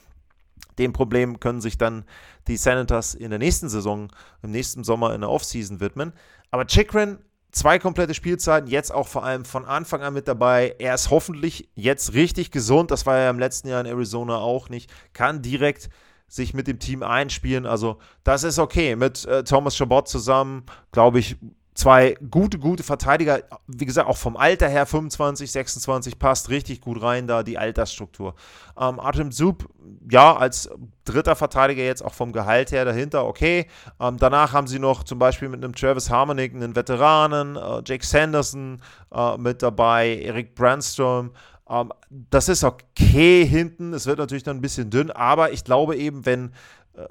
dem 0.78 0.92
Problem 0.92 1.40
können 1.40 1.60
sich 1.60 1.78
dann 1.78 2.04
die 2.48 2.56
Senators 2.56 3.14
in 3.14 3.30
der 3.30 3.38
nächsten 3.38 3.68
Saison, 3.68 4.08
im 4.42 4.50
nächsten 4.50 4.84
Sommer 4.84 5.14
in 5.14 5.20
der 5.20 5.30
Offseason 5.30 5.80
widmen. 5.80 6.12
Aber 6.50 6.66
Chikrin, 6.66 7.18
zwei 7.52 7.78
komplette 7.78 8.14
Spielzeiten, 8.14 8.68
jetzt 8.68 8.92
auch 8.92 9.06
vor 9.06 9.24
allem 9.24 9.44
von 9.44 9.64
Anfang 9.64 10.02
an 10.02 10.14
mit 10.14 10.26
dabei. 10.26 10.74
Er 10.78 10.94
ist 10.94 11.10
hoffentlich 11.10 11.68
jetzt 11.74 12.14
richtig 12.14 12.50
gesund. 12.50 12.90
Das 12.90 13.06
war 13.06 13.18
er 13.18 13.30
im 13.30 13.38
letzten 13.38 13.68
Jahr 13.68 13.80
in 13.80 13.86
Arizona 13.86 14.38
auch 14.38 14.68
nicht. 14.68 14.90
Kann 15.12 15.42
direkt 15.42 15.90
sich 16.26 16.54
mit 16.54 16.66
dem 16.66 16.78
Team 16.78 17.02
einspielen. 17.02 17.66
Also, 17.66 17.98
das 18.24 18.42
ist 18.42 18.58
okay. 18.58 18.96
Mit 18.96 19.24
äh, 19.26 19.44
Thomas 19.44 19.76
Chabot 19.76 20.08
zusammen, 20.08 20.64
glaube 20.90 21.18
ich, 21.18 21.36
zwei 21.74 22.16
gute, 22.30 22.58
gute 22.58 22.82
Verteidiger, 22.82 23.42
wie 23.66 23.86
gesagt, 23.86 24.08
auch 24.08 24.16
vom 24.16 24.36
Alter 24.36 24.68
her 24.68 24.84
25, 24.84 25.50
26 25.50 26.18
passt 26.18 26.50
richtig 26.50 26.80
gut 26.80 27.02
rein 27.02 27.26
da, 27.26 27.42
die 27.42 27.58
Altersstruktur. 27.58 28.34
Ähm, 28.78 29.00
Artem 29.00 29.32
Zub, 29.32 29.68
ja, 30.10 30.36
als 30.36 30.68
dritter 31.04 31.34
Verteidiger 31.34 31.82
jetzt 31.82 32.04
auch 32.04 32.14
vom 32.14 32.32
Gehalt 32.32 32.72
her 32.72 32.84
dahinter, 32.84 33.26
okay. 33.26 33.66
Ähm, 33.98 34.18
danach 34.18 34.52
haben 34.52 34.66
sie 34.66 34.78
noch 34.78 35.04
zum 35.04 35.18
Beispiel 35.18 35.48
mit 35.48 35.64
einem 35.64 35.74
Travis 35.74 36.10
Harmonic 36.10 36.54
einen 36.54 36.76
Veteranen, 36.76 37.56
äh, 37.56 37.82
Jake 37.84 38.04
Sanderson 38.04 38.80
äh, 39.12 39.38
mit 39.38 39.62
dabei, 39.62 40.20
Eric 40.22 40.54
Brandstrom. 40.54 41.30
Ähm, 41.70 41.90
das 42.10 42.50
ist 42.50 42.64
okay 42.64 43.46
hinten, 43.46 43.94
es 43.94 44.06
wird 44.06 44.18
natürlich 44.18 44.42
dann 44.42 44.58
ein 44.58 44.62
bisschen 44.62 44.90
dünn, 44.90 45.10
aber 45.10 45.52
ich 45.52 45.64
glaube 45.64 45.96
eben, 45.96 46.26
wenn 46.26 46.52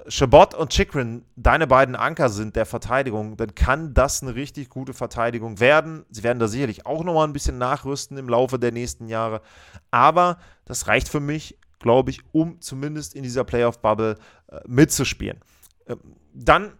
Chabot 0.08 0.54
und 0.54 0.70
Chikrin 0.70 1.24
deine 1.34 1.66
beiden 1.66 1.96
Anker 1.96 2.28
sind 2.28 2.54
der 2.54 2.66
Verteidigung, 2.66 3.36
dann 3.36 3.54
kann 3.54 3.94
das 3.94 4.22
eine 4.22 4.36
richtig 4.36 4.68
gute 4.68 4.94
Verteidigung 4.94 5.58
werden. 5.58 6.06
Sie 6.08 6.22
werden 6.22 6.38
da 6.38 6.46
sicherlich 6.46 6.86
auch 6.86 7.02
nochmal 7.02 7.26
ein 7.26 7.32
bisschen 7.32 7.58
nachrüsten 7.58 8.16
im 8.16 8.28
Laufe 8.28 8.60
der 8.60 8.70
nächsten 8.70 9.08
Jahre. 9.08 9.42
Aber 9.90 10.38
das 10.66 10.86
reicht 10.86 11.08
für 11.08 11.18
mich, 11.18 11.58
glaube 11.80 12.10
ich, 12.10 12.20
um 12.30 12.60
zumindest 12.60 13.14
in 13.14 13.24
dieser 13.24 13.42
Playoff-Bubble 13.42 14.18
äh, 14.48 14.60
mitzuspielen. 14.68 15.40
Ähm, 15.88 15.98
dann 16.32 16.72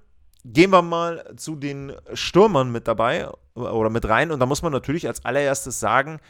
gehen 0.45 0.71
wir 0.71 0.83
mal 0.83 1.35
zu 1.37 1.57
den 1.57 1.93
Stürmern 2.15 2.71
mit 2.71 2.87
dabei 2.87 3.29
äh, 3.57 3.59
oder 3.59 3.91
mit 3.91 4.09
rein. 4.09 4.31
Und 4.31 4.39
da 4.39 4.47
muss 4.47 4.63
man 4.63 4.73
natürlich 4.73 5.09
als 5.09 5.25
allererstes 5.25 5.81
sagen, 5.81 6.21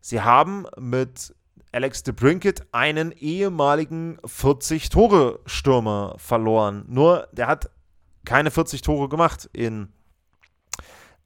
sie 0.00 0.22
haben 0.22 0.66
mit 0.76 1.36
Alex 1.72 2.02
de 2.02 2.14
Brinket 2.14 2.66
einen 2.72 3.12
ehemaligen 3.12 4.18
40-Tore-Stürmer 4.20 6.14
verloren. 6.18 6.84
Nur, 6.88 7.28
der 7.32 7.46
hat 7.48 7.70
keine 8.24 8.50
40 8.50 8.82
Tore 8.82 9.08
gemacht 9.08 9.48
in, 9.52 9.92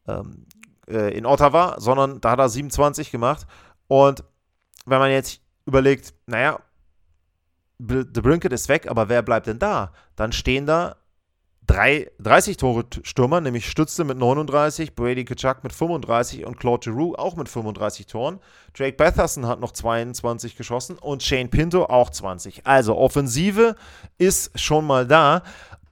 ähm, 0.09 0.47
äh, 0.89 1.17
in 1.17 1.27
Ottawa, 1.27 1.77
sondern 1.79 2.21
da 2.21 2.33
hat 2.33 2.39
er 2.39 2.49
27 2.49 3.11
gemacht. 3.11 3.47
Und 3.87 4.25
wenn 4.87 4.99
man 4.99 5.11
jetzt 5.11 5.41
überlegt, 5.67 6.15
naja, 6.27 6.61
De 7.83 8.23
Brinket 8.23 8.53
ist 8.53 8.69
weg, 8.69 8.91
aber 8.91 9.09
wer 9.09 9.23
bleibt 9.23 9.47
denn 9.47 9.59
da? 9.59 9.93
Dann 10.15 10.33
stehen 10.33 10.67
da 10.67 10.97
drei 11.71 12.11
30-Tore-Stürmer, 12.21 13.41
nämlich 13.41 13.71
Stütze 13.71 14.03
mit 14.03 14.19
39, 14.19 14.97
Brady 14.97 15.25
Kachuk 15.25 15.63
mit 15.63 15.73
35 15.73 16.45
und 16.45 16.59
Claude 16.59 16.91
Giroux 16.91 17.15
auch 17.15 17.37
mit 17.37 17.49
35 17.49 18.07
Toren. 18.07 18.41
Drake 18.77 18.97
Batherson 18.97 19.47
hat 19.47 19.61
noch 19.61 19.71
22 19.71 20.57
geschossen 20.57 20.99
und 20.99 21.23
Shane 21.23 21.49
Pinto 21.49 21.85
auch 21.85 22.11
20. 22.11 22.67
Also 22.67 22.97
Offensive 22.97 23.77
ist 24.19 24.59
schon 24.59 24.85
mal 24.85 25.07
da. 25.07 25.43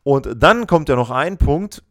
Und 0.03 0.29
dann 0.37 0.67
kommt 0.67 0.89
ja 0.89 0.97
noch 0.97 1.11
ein 1.11 1.39
Punkt, 1.39 1.85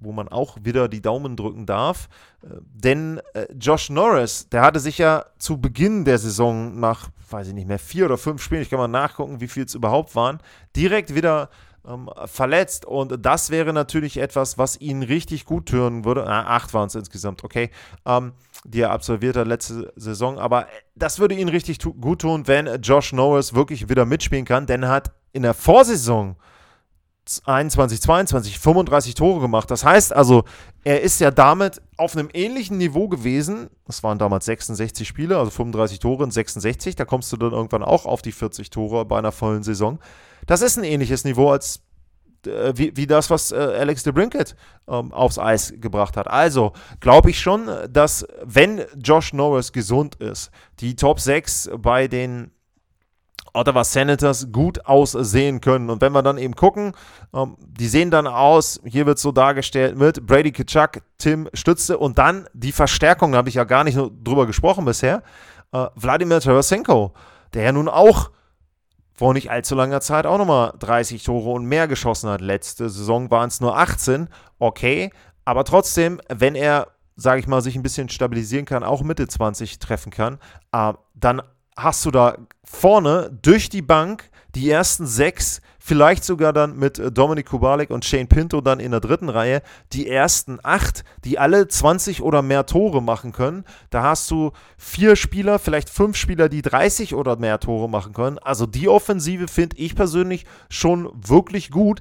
wo 0.00 0.12
man 0.12 0.28
auch 0.28 0.56
wieder 0.62 0.88
die 0.88 1.02
Daumen 1.02 1.36
drücken 1.36 1.66
darf. 1.66 2.08
Äh, 2.42 2.48
denn 2.62 3.20
äh, 3.34 3.46
Josh 3.58 3.90
Norris, 3.90 4.48
der 4.48 4.62
hatte 4.62 4.80
sich 4.80 4.96
ja 4.96 5.26
zu 5.38 5.60
Beginn 5.60 6.06
der 6.06 6.18
Saison 6.18 6.80
nach, 6.80 7.10
weiß 7.28 7.48
ich 7.48 7.54
nicht 7.54 7.68
mehr, 7.68 7.78
vier 7.78 8.06
oder 8.06 8.16
fünf 8.16 8.42
Spielen, 8.42 8.62
ich 8.62 8.70
kann 8.70 8.78
mal 8.78 8.88
nachgucken, 8.88 9.40
wie 9.40 9.48
viel 9.48 9.64
es 9.64 9.74
überhaupt 9.74 10.14
waren, 10.14 10.38
direkt 10.74 11.14
wieder 11.14 11.50
ähm, 11.86 12.10
verletzt. 12.26 12.84
Und 12.84 13.24
das 13.24 13.50
wäre 13.50 13.72
natürlich 13.72 14.18
etwas, 14.18 14.58
was 14.58 14.80
ihn 14.80 15.02
richtig 15.02 15.44
gut 15.44 15.70
hören 15.72 16.04
würde. 16.04 16.26
Ah, 16.26 16.56
acht 16.56 16.74
waren 16.74 16.86
es 16.86 16.94
insgesamt, 16.94 17.44
okay, 17.44 17.70
ähm, 18.06 18.32
die 18.64 18.80
er 18.80 18.90
absolviert 18.90 19.36
hat 19.36 19.46
letzte 19.46 19.92
Saison. 19.96 20.38
Aber 20.38 20.66
das 20.94 21.18
würde 21.18 21.34
ihn 21.34 21.48
richtig 21.48 21.78
gut 21.78 22.20
tun, 22.22 22.46
wenn 22.46 22.80
Josh 22.80 23.12
Norris 23.12 23.54
wirklich 23.54 23.88
wieder 23.88 24.04
mitspielen 24.04 24.44
kann, 24.44 24.66
denn 24.66 24.82
er 24.82 24.90
hat 24.90 25.12
in 25.32 25.42
der 25.42 25.54
Vorsaison 25.54 26.36
21, 27.44 28.00
22, 28.02 28.58
35 28.58 29.14
Tore 29.14 29.40
gemacht. 29.40 29.70
Das 29.70 29.84
heißt 29.84 30.12
also, 30.12 30.44
er 30.84 31.00
ist 31.00 31.20
ja 31.20 31.30
damit 31.30 31.80
auf 31.96 32.16
einem 32.16 32.28
ähnlichen 32.32 32.76
Niveau 32.78 33.08
gewesen. 33.08 33.70
Das 33.86 34.02
waren 34.02 34.18
damals 34.18 34.44
66 34.44 35.08
Spiele, 35.08 35.38
also 35.38 35.50
35 35.50 35.98
Tore 35.98 36.24
in 36.24 36.30
66. 36.30 36.96
Da 36.96 37.04
kommst 37.04 37.32
du 37.32 37.36
dann 37.36 37.52
irgendwann 37.52 37.82
auch 37.82 38.04
auf 38.04 38.22
die 38.22 38.32
40 38.32 38.70
Tore 38.70 39.04
bei 39.04 39.18
einer 39.18 39.32
vollen 39.32 39.62
Saison. 39.62 39.98
Das 40.46 40.60
ist 40.60 40.76
ein 40.76 40.84
ähnliches 40.84 41.24
Niveau 41.24 41.50
als 41.50 41.80
äh, 42.46 42.72
wie, 42.76 42.96
wie 42.96 43.06
das, 43.06 43.30
was 43.30 43.52
äh, 43.52 43.56
Alex 43.56 44.02
de 44.02 44.12
Brinket 44.12 44.54
ähm, 44.88 45.12
aufs 45.12 45.38
Eis 45.38 45.72
gebracht 45.78 46.16
hat. 46.16 46.28
Also 46.28 46.72
glaube 47.00 47.30
ich 47.30 47.40
schon, 47.40 47.68
dass 47.90 48.26
wenn 48.42 48.82
Josh 49.02 49.32
Norris 49.32 49.72
gesund 49.72 50.16
ist, 50.16 50.50
die 50.80 50.96
Top 50.96 51.20
6 51.20 51.70
bei 51.78 52.08
den 52.08 52.50
Ottawa 53.54 53.84
Senators 53.84 54.52
gut 54.52 54.84
aussehen 54.84 55.60
können. 55.60 55.88
Und 55.88 56.00
wenn 56.00 56.12
wir 56.12 56.22
dann 56.22 56.38
eben 56.38 56.54
gucken, 56.54 56.92
ähm, 57.32 57.56
die 57.58 57.88
sehen 57.88 58.10
dann 58.10 58.26
aus, 58.26 58.80
hier 58.84 59.06
wird 59.06 59.18
so 59.18 59.32
dargestellt 59.32 59.96
mit 59.96 60.26
Brady 60.26 60.52
Kitschak, 60.52 61.02
Tim 61.18 61.48
Stütze 61.54 61.96
und 61.96 62.18
dann 62.18 62.46
die 62.52 62.72
Verstärkung, 62.72 63.32
da 63.32 63.38
habe 63.38 63.48
ich 63.48 63.54
ja 63.54 63.64
gar 63.64 63.84
nicht 63.84 63.96
drüber 63.96 64.46
gesprochen 64.46 64.84
bisher, 64.84 65.22
äh, 65.72 65.86
Wladimir 65.94 66.40
Tarasenko, 66.40 67.12
der 67.54 67.62
ja 67.62 67.72
nun 67.72 67.88
auch 67.88 68.30
vor 69.16 69.32
nicht 69.32 69.50
allzu 69.50 69.76
langer 69.76 70.00
Zeit 70.00 70.26
auch 70.26 70.38
nochmal 70.38 70.74
30 70.80 71.22
Tore 71.22 71.50
und 71.50 71.66
mehr 71.66 71.86
geschossen 71.86 72.28
hat. 72.28 72.40
Letzte 72.40 72.90
Saison 72.90 73.30
waren 73.30 73.48
es 73.48 73.60
nur 73.60 73.78
18, 73.78 74.28
okay, 74.58 75.10
aber 75.44 75.64
trotzdem, 75.64 76.20
wenn 76.28 76.56
er, 76.56 76.88
sage 77.14 77.38
ich 77.38 77.46
mal, 77.46 77.62
sich 77.62 77.76
ein 77.76 77.82
bisschen 77.82 78.08
stabilisieren 78.08 78.64
kann, 78.64 78.82
auch 78.82 79.02
Mitte 79.02 79.28
20 79.28 79.78
treffen 79.78 80.10
kann, 80.10 80.38
äh, 80.72 80.94
dann 81.14 81.42
hast 81.76 82.04
du 82.04 82.10
da 82.10 82.38
vorne 82.64 83.36
durch 83.42 83.68
die 83.68 83.82
Bank 83.82 84.30
die 84.54 84.70
ersten 84.70 85.06
sechs, 85.06 85.60
vielleicht 85.78 86.24
sogar 86.24 86.52
dann 86.52 86.76
mit 86.76 86.98
äh, 86.98 87.10
Dominik 87.10 87.46
Kubalik 87.46 87.90
und 87.90 88.04
Shane 88.04 88.28
Pinto 88.28 88.60
dann 88.60 88.80
in 88.80 88.92
der 88.92 89.00
dritten 89.00 89.28
Reihe, 89.28 89.62
die 89.92 90.08
ersten 90.08 90.58
acht, 90.62 91.04
die 91.24 91.38
alle 91.38 91.68
20 91.68 92.22
oder 92.22 92.40
mehr 92.42 92.66
Tore 92.66 93.02
machen 93.02 93.32
können. 93.32 93.64
Da 93.90 94.02
hast 94.02 94.30
du 94.30 94.52
vier 94.78 95.16
Spieler, 95.16 95.58
vielleicht 95.58 95.90
fünf 95.90 96.16
Spieler, 96.16 96.48
die 96.48 96.62
30 96.62 97.14
oder 97.14 97.36
mehr 97.36 97.58
Tore 97.60 97.88
machen 97.88 98.12
können. 98.12 98.38
Also 98.38 98.66
die 98.66 98.88
Offensive 98.88 99.48
finde 99.48 99.76
ich 99.76 99.94
persönlich 99.94 100.46
schon 100.70 101.10
wirklich 101.14 101.70
gut 101.70 102.00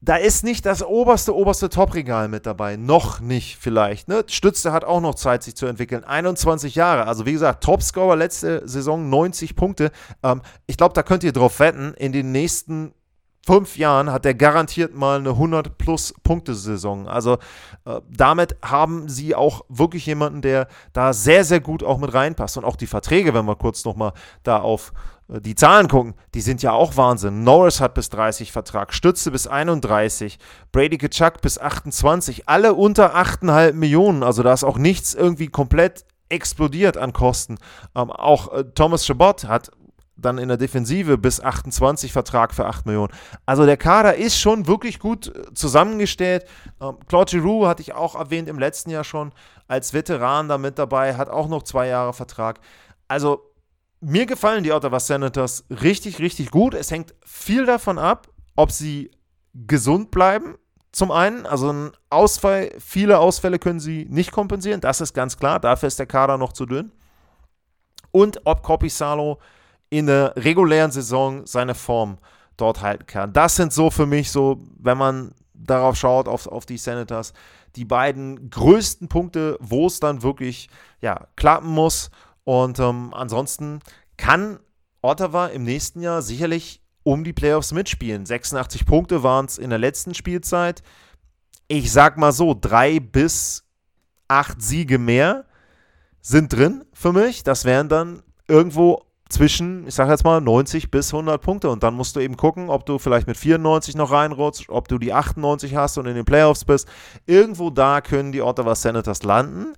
da 0.00 0.16
ist 0.16 0.44
nicht 0.44 0.66
das 0.66 0.82
oberste, 0.82 1.34
oberste 1.34 1.68
Top-Regal 1.68 2.28
mit 2.28 2.46
dabei. 2.46 2.76
Noch 2.76 3.20
nicht 3.20 3.56
vielleicht. 3.58 4.08
Ne? 4.08 4.24
Stütze 4.26 4.72
hat 4.72 4.84
auch 4.84 5.00
noch 5.00 5.14
Zeit, 5.14 5.42
sich 5.42 5.56
zu 5.56 5.66
entwickeln. 5.66 6.04
21 6.04 6.74
Jahre. 6.74 7.06
Also 7.06 7.26
wie 7.26 7.32
gesagt, 7.32 7.64
Topscorer 7.64 8.16
letzte 8.16 8.66
Saison 8.68 9.08
90 9.08 9.56
Punkte. 9.56 9.90
Ähm, 10.22 10.42
ich 10.66 10.76
glaube, 10.76 10.94
da 10.94 11.02
könnt 11.02 11.24
ihr 11.24 11.32
drauf 11.32 11.60
wetten. 11.60 11.94
In 11.94 12.12
den 12.12 12.30
nächsten 12.32 12.92
fünf 13.46 13.78
Jahren 13.78 14.10
hat 14.10 14.26
er 14.26 14.34
garantiert 14.34 14.94
mal 14.94 15.20
eine 15.20 15.30
100-plus-Punkte-Saison. 15.30 17.08
Also 17.08 17.34
äh, 17.84 18.00
damit 18.10 18.56
haben 18.64 19.08
sie 19.08 19.36
auch 19.36 19.64
wirklich 19.68 20.04
jemanden, 20.06 20.42
der 20.42 20.66
da 20.92 21.12
sehr, 21.12 21.44
sehr 21.44 21.60
gut 21.60 21.84
auch 21.84 21.98
mit 21.98 22.12
reinpasst. 22.12 22.58
Und 22.58 22.64
auch 22.64 22.76
die 22.76 22.88
Verträge, 22.88 23.34
wenn 23.34 23.46
wir 23.46 23.54
kurz 23.54 23.84
nochmal 23.84 24.12
da 24.42 24.58
auf 24.58 24.92
äh, 25.28 25.40
die 25.40 25.54
Zahlen 25.54 25.86
gucken, 25.86 26.14
die 26.34 26.40
sind 26.40 26.60
ja 26.62 26.72
auch 26.72 26.96
Wahnsinn. 26.96 27.44
Norris 27.44 27.80
hat 27.80 27.94
bis 27.94 28.08
30 28.10 28.50
Vertrag, 28.50 28.92
Stütze 28.92 29.30
bis 29.30 29.46
31, 29.46 30.38
Brady 30.72 30.98
Kachuk 30.98 31.40
bis 31.40 31.58
28, 31.58 32.48
alle 32.48 32.74
unter 32.74 33.14
8,5 33.14 33.74
Millionen. 33.74 34.24
Also 34.24 34.42
da 34.42 34.52
ist 34.52 34.64
auch 34.64 34.78
nichts 34.78 35.14
irgendwie 35.14 35.46
komplett 35.46 36.04
explodiert 36.28 36.96
an 36.96 37.12
Kosten. 37.12 37.58
Ähm, 37.94 38.10
auch 38.10 38.52
äh, 38.52 38.64
Thomas 38.74 39.06
Chabot 39.06 39.44
hat 39.44 39.70
dann 40.16 40.38
in 40.38 40.48
der 40.48 40.56
Defensive 40.56 41.18
bis 41.18 41.40
28 41.40 42.12
Vertrag 42.12 42.54
für 42.54 42.66
8 42.66 42.86
Millionen. 42.86 43.12
Also 43.44 43.66
der 43.66 43.76
Kader 43.76 44.16
ist 44.16 44.38
schon 44.38 44.66
wirklich 44.66 44.98
gut 44.98 45.28
äh, 45.28 45.54
zusammengestellt. 45.54 46.46
Ähm, 46.80 46.96
Claude 47.08 47.30
Giroux 47.30 47.66
hatte 47.66 47.82
ich 47.82 47.94
auch 47.94 48.14
erwähnt 48.14 48.48
im 48.48 48.58
letzten 48.58 48.90
Jahr 48.90 49.04
schon 49.04 49.32
als 49.68 49.92
Veteran 49.92 50.48
da 50.48 50.58
mit 50.58 50.78
dabei, 50.78 51.16
hat 51.16 51.28
auch 51.28 51.48
noch 51.48 51.62
zwei 51.62 51.88
Jahre 51.88 52.12
Vertrag. 52.12 52.60
Also 53.08 53.52
mir 54.00 54.26
gefallen 54.26 54.64
die 54.64 54.72
Ottawa 54.72 55.00
Senators 55.00 55.64
richtig, 55.70 56.18
richtig 56.18 56.50
gut. 56.50 56.74
Es 56.74 56.90
hängt 56.90 57.14
viel 57.24 57.66
davon 57.66 57.98
ab, 57.98 58.28
ob 58.54 58.70
sie 58.70 59.10
gesund 59.54 60.10
bleiben. 60.10 60.56
Zum 60.92 61.10
einen, 61.10 61.44
also 61.44 61.70
ein 61.70 61.92
Ausfall, 62.08 62.72
viele 62.78 63.18
Ausfälle 63.18 63.58
können 63.58 63.80
sie 63.80 64.06
nicht 64.08 64.32
kompensieren, 64.32 64.80
das 64.80 65.00
ist 65.00 65.12
ganz 65.12 65.36
klar. 65.36 65.60
Dafür 65.60 65.88
ist 65.88 65.98
der 65.98 66.06
Kader 66.06 66.38
noch 66.38 66.52
zu 66.52 66.64
dünn. 66.64 66.92
Und 68.12 68.40
ob 68.44 68.62
Kopisalo 68.62 69.38
in 69.98 70.06
der 70.06 70.34
regulären 70.36 70.90
Saison 70.90 71.46
seine 71.46 71.74
Form 71.74 72.18
dort 72.56 72.80
halten 72.80 73.06
kann. 73.06 73.32
Das 73.32 73.56
sind 73.56 73.72
so 73.72 73.90
für 73.90 74.06
mich 74.06 74.30
so, 74.30 74.60
wenn 74.78 74.98
man 74.98 75.32
darauf 75.54 75.96
schaut, 75.96 76.28
auf, 76.28 76.46
auf 76.46 76.66
die 76.66 76.78
Senators, 76.78 77.32
die 77.76 77.84
beiden 77.84 78.50
größten 78.50 79.08
Punkte, 79.08 79.58
wo 79.60 79.86
es 79.86 80.00
dann 80.00 80.22
wirklich 80.22 80.68
ja, 81.00 81.26
klappen 81.36 81.68
muss. 81.68 82.10
Und 82.44 82.78
ähm, 82.78 83.12
ansonsten 83.12 83.80
kann 84.16 84.58
Ottawa 85.02 85.46
im 85.48 85.64
nächsten 85.64 86.00
Jahr 86.00 86.22
sicherlich 86.22 86.80
um 87.02 87.22
die 87.22 87.32
Playoffs 87.32 87.72
mitspielen. 87.72 88.26
86 88.26 88.86
Punkte 88.86 89.22
waren 89.22 89.46
es 89.46 89.58
in 89.58 89.70
der 89.70 89.78
letzten 89.78 90.14
Spielzeit. 90.14 90.82
Ich 91.68 91.92
sag 91.92 92.16
mal 92.16 92.32
so, 92.32 92.56
drei 92.58 92.98
bis 93.00 93.64
acht 94.28 94.60
Siege 94.60 94.98
mehr 94.98 95.44
sind 96.20 96.52
drin 96.52 96.84
für 96.92 97.12
mich. 97.12 97.42
Das 97.42 97.64
wären 97.64 97.88
dann 97.88 98.22
irgendwo 98.48 99.05
zwischen, 99.28 99.86
ich 99.86 99.94
sage 99.94 100.10
jetzt 100.10 100.24
mal, 100.24 100.40
90 100.40 100.90
bis 100.90 101.12
100 101.12 101.40
Punkte. 101.40 101.70
Und 101.70 101.82
dann 101.82 101.94
musst 101.94 102.16
du 102.16 102.20
eben 102.20 102.36
gucken, 102.36 102.70
ob 102.70 102.86
du 102.86 102.98
vielleicht 102.98 103.26
mit 103.26 103.36
94 103.36 103.96
noch 103.96 104.12
reinrutscht, 104.12 104.70
ob 104.70 104.88
du 104.88 104.98
die 104.98 105.12
98 105.12 105.74
hast 105.74 105.98
und 105.98 106.06
in 106.06 106.14
den 106.14 106.24
Playoffs 106.24 106.64
bist. 106.64 106.88
Irgendwo 107.26 107.70
da 107.70 108.00
können 108.00 108.32
die 108.32 108.42
Ottawa 108.42 108.74
Senators 108.74 109.22
landen. 109.22 109.74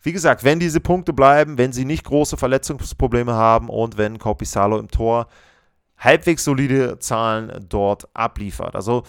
Wie 0.00 0.12
gesagt, 0.12 0.44
wenn 0.44 0.60
diese 0.60 0.80
Punkte 0.80 1.12
bleiben, 1.12 1.58
wenn 1.58 1.72
sie 1.72 1.84
nicht 1.84 2.04
große 2.04 2.36
Verletzungsprobleme 2.36 3.32
haben 3.32 3.68
und 3.68 3.98
wenn 3.98 4.18
Corpisalo 4.18 4.78
im 4.78 4.88
Tor 4.88 5.26
halbwegs 5.98 6.44
solide 6.44 6.98
Zahlen 6.98 7.66
dort 7.68 8.08
abliefert. 8.14 8.76
Also 8.76 9.02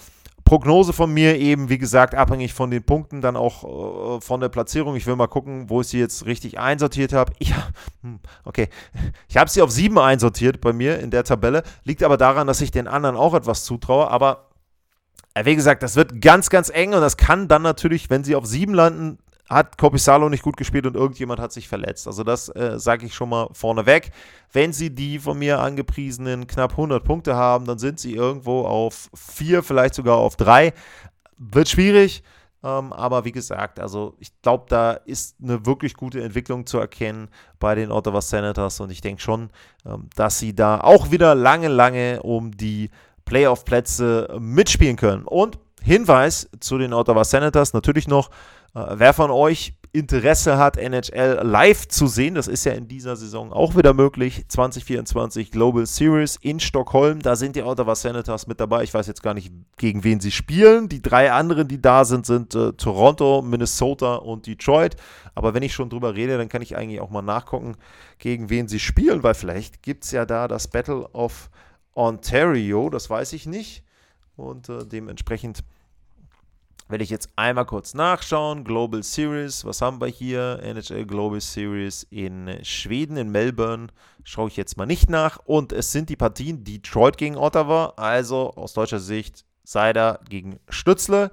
Prognose 0.48 0.94
von 0.94 1.14
mir 1.14 1.38
eben, 1.38 1.68
wie 1.68 1.78
gesagt, 1.78 2.16
abhängig 2.16 2.54
von 2.54 2.72
den 2.72 2.82
Punkten, 2.82 3.20
dann 3.20 3.36
auch 3.36 4.18
äh, 4.18 4.22
von 4.22 4.40
der 4.40 4.48
Platzierung. 4.48 4.96
Ich 4.96 5.06
will 5.06 5.18
mal 5.18 5.28
gucken, 5.28 5.70
wo 5.70 5.82
ich 5.82 5.88
sie 5.88 6.00
jetzt 6.00 6.26
richtig 6.26 6.58
einsortiert 6.58 7.12
habe. 7.12 7.34
Ja, 7.40 7.68
hm, 8.02 8.20
okay. 8.46 8.70
Ich 9.28 9.36
habe 9.36 9.50
sie 9.50 9.62
auf 9.62 9.72
sieben 9.72 10.00
einsortiert 10.00 10.62
bei 10.62 10.72
mir 10.72 11.00
in 11.00 11.12
der 11.12 11.26
Tabelle. 11.26 11.64
Liegt 11.84 12.02
aber 12.02 12.16
daran, 12.16 12.48
dass 12.48 12.62
ich 12.62 12.72
den 12.72 12.88
anderen 12.88 13.18
auch 13.18 13.34
etwas 13.34 13.66
zutraue. 13.66 14.10
Aber 14.10 14.48
äh, 15.34 15.44
wie 15.44 15.56
gesagt, 15.56 15.84
das 15.84 15.98
wird 15.98 16.22
ganz, 16.22 16.50
ganz 16.50 16.70
eng 16.70 16.94
und 16.94 17.02
das 17.02 17.18
kann 17.18 17.50
dann 17.50 17.62
natürlich, 17.62 18.10
wenn 18.10 18.24
sie 18.24 18.36
auf 18.38 18.46
sieben 18.46 18.74
landen, 18.74 19.18
hat 19.50 19.78
Kopisalo 19.78 20.30
nicht 20.30 20.44
gut 20.44 20.58
gespielt 20.58 20.86
und 20.86 20.96
irgendjemand 20.96 21.40
hat 21.40 21.54
sich 21.54 21.68
verletzt. 21.68 22.08
Also 22.08 22.24
das 22.24 22.50
äh, 22.50 22.80
sage 22.80 23.06
ich 23.06 23.14
schon 23.14 23.30
mal 23.30 23.50
vorneweg. 23.54 24.12
Wenn 24.52 24.74
sie 24.74 24.94
die 24.94 25.20
von 25.20 25.40
mir 25.40 25.60
angepriesenen 25.60 26.48
knapp 26.48 26.72
100 26.72 27.04
Punkte 27.04 27.36
haben, 27.36 27.66
dann 27.66 27.80
sind 27.80 28.00
sie 28.00 28.14
irgendwo 28.14 28.62
auf 28.62 29.10
4, 29.16 29.64
vielleicht 29.64 29.94
sogar 29.94 30.18
auf 30.18 30.36
3. 30.36 30.74
Wird 31.38 31.70
schwierig, 31.70 32.24
ähm, 32.64 32.92
aber 32.92 33.24
wie 33.24 33.32
gesagt, 33.32 33.80
also 33.80 34.16
ich 34.20 34.32
glaube, 34.42 34.66
da 34.68 34.92
ist 34.92 35.38
eine 35.42 35.66
wirklich 35.66 35.94
gute 35.94 36.22
Entwicklung 36.22 36.66
zu 36.66 36.80
erkennen 36.80 37.30
bei 37.60 37.76
den 37.76 37.92
Ottawa 37.92 38.22
Senators 38.22 38.80
und 38.80 38.92
ich 38.92 39.02
denke 39.02 39.22
schon, 39.22 39.50
ähm, 39.86 40.10
dass 40.16 40.40
sie 40.40 40.56
da 40.56 40.82
auch 40.82 41.12
wieder 41.12 41.36
lange, 41.36 41.68
lange 41.68 42.22
um 42.24 42.52
die 42.52 42.90
Playoff-Plätze 43.26 44.38
mitspielen 44.40 44.96
können. 44.96 45.26
Und 45.26 45.60
Hinweis 45.84 46.50
zu 46.60 46.78
den 46.78 46.94
Ottawa 46.94 47.24
Senators 47.24 47.74
natürlich 47.74 48.08
noch, 48.08 48.30
äh, 48.76 48.86
wer 48.96 49.14
von 49.14 49.32
euch 49.32 49.74
Interesse 49.94 50.58
hat, 50.58 50.78
NHL 50.78 51.40
live 51.44 51.88
zu 51.88 52.08
sehen, 52.08 52.36
das 52.36 52.48
ist 52.48 52.66
ja 52.66 52.74
in 52.74 52.88
dieser 52.88 53.16
Saison 53.16 53.52
auch 53.52 53.76
wieder 53.76 53.94
möglich. 53.94 54.46
2024 54.48 55.50
Global 55.50 55.86
Series 55.86 56.38
in 56.42 56.60
Stockholm, 56.60 57.22
da 57.22 57.36
sind 57.36 57.56
die 57.56 57.64
Ottawa 57.64 57.96
Senators 57.96 58.46
mit 58.46 58.60
dabei. 58.60 58.84
Ich 58.84 58.94
weiß 58.94 59.08
jetzt 59.08 59.24
gar 59.24 59.34
nicht, 59.34 59.52
gegen 59.78 60.04
wen 60.04 60.20
sie 60.20 60.32
spielen. 60.32 60.88
Die 60.90 61.02
drei 61.02 61.32
anderen, 61.32 61.68
die 61.68 61.82
da 61.82 62.06
sind, 62.06 62.28
sind 62.28 62.54
äh, 62.54 62.74
Toronto, 62.74 63.42
Minnesota 63.42 64.16
und 64.16 64.46
Detroit. 64.46 64.98
Aber 65.34 65.54
wenn 65.54 65.64
ich 65.64 65.74
schon 65.74 65.90
drüber 65.90 66.14
rede, 66.14 66.38
dann 66.38 66.50
kann 66.50 66.62
ich 66.62 66.78
eigentlich 66.78 67.02
auch 67.02 67.10
mal 67.10 67.22
nachgucken, 67.22 67.76
gegen 68.20 68.50
wen 68.50 68.68
sie 68.68 68.80
spielen, 68.80 69.24
weil 69.24 69.34
vielleicht 69.34 69.82
gibt 69.82 70.04
es 70.04 70.12
ja 70.12 70.26
da 70.26 70.48
das 70.48 70.68
Battle 70.68 71.08
of 71.14 71.50
Ontario, 71.96 72.90
das 72.92 73.10
weiß 73.10 73.34
ich 73.34 73.48
nicht. 73.48 73.84
Und 74.38 74.70
äh, 74.70 74.86
dementsprechend 74.86 75.64
werde 76.90 77.04
ich 77.04 77.10
jetzt 77.10 77.30
einmal 77.36 77.66
kurz 77.66 77.94
nachschauen. 77.94 78.64
Global 78.64 79.04
Series, 79.04 79.66
was 79.66 79.82
haben 79.82 80.00
wir 80.00 80.08
hier? 80.08 80.60
NHL 80.64 81.06
Global 81.06 81.42
Series 81.42 82.04
in 82.10 82.60
Schweden, 82.64 83.18
in 83.18 83.30
Melbourne. 83.30 83.88
Schaue 84.24 84.48
ich 84.48 84.58
jetzt 84.58 84.78
mal 84.78 84.86
nicht 84.86 85.10
nach. 85.10 85.40
Und 85.44 85.74
es 85.74 85.92
sind 85.92 86.10
die 86.10 86.16
Partien 86.16 86.64
Detroit 86.64 87.18
gegen 87.18 87.36
Ottawa, 87.36 87.94
also 87.98 88.54
aus 88.54 88.74
deutscher 88.74 89.00
Sicht 89.00 89.44
Seider 89.64 90.20
gegen 90.30 90.60
Stützle. 90.70 91.32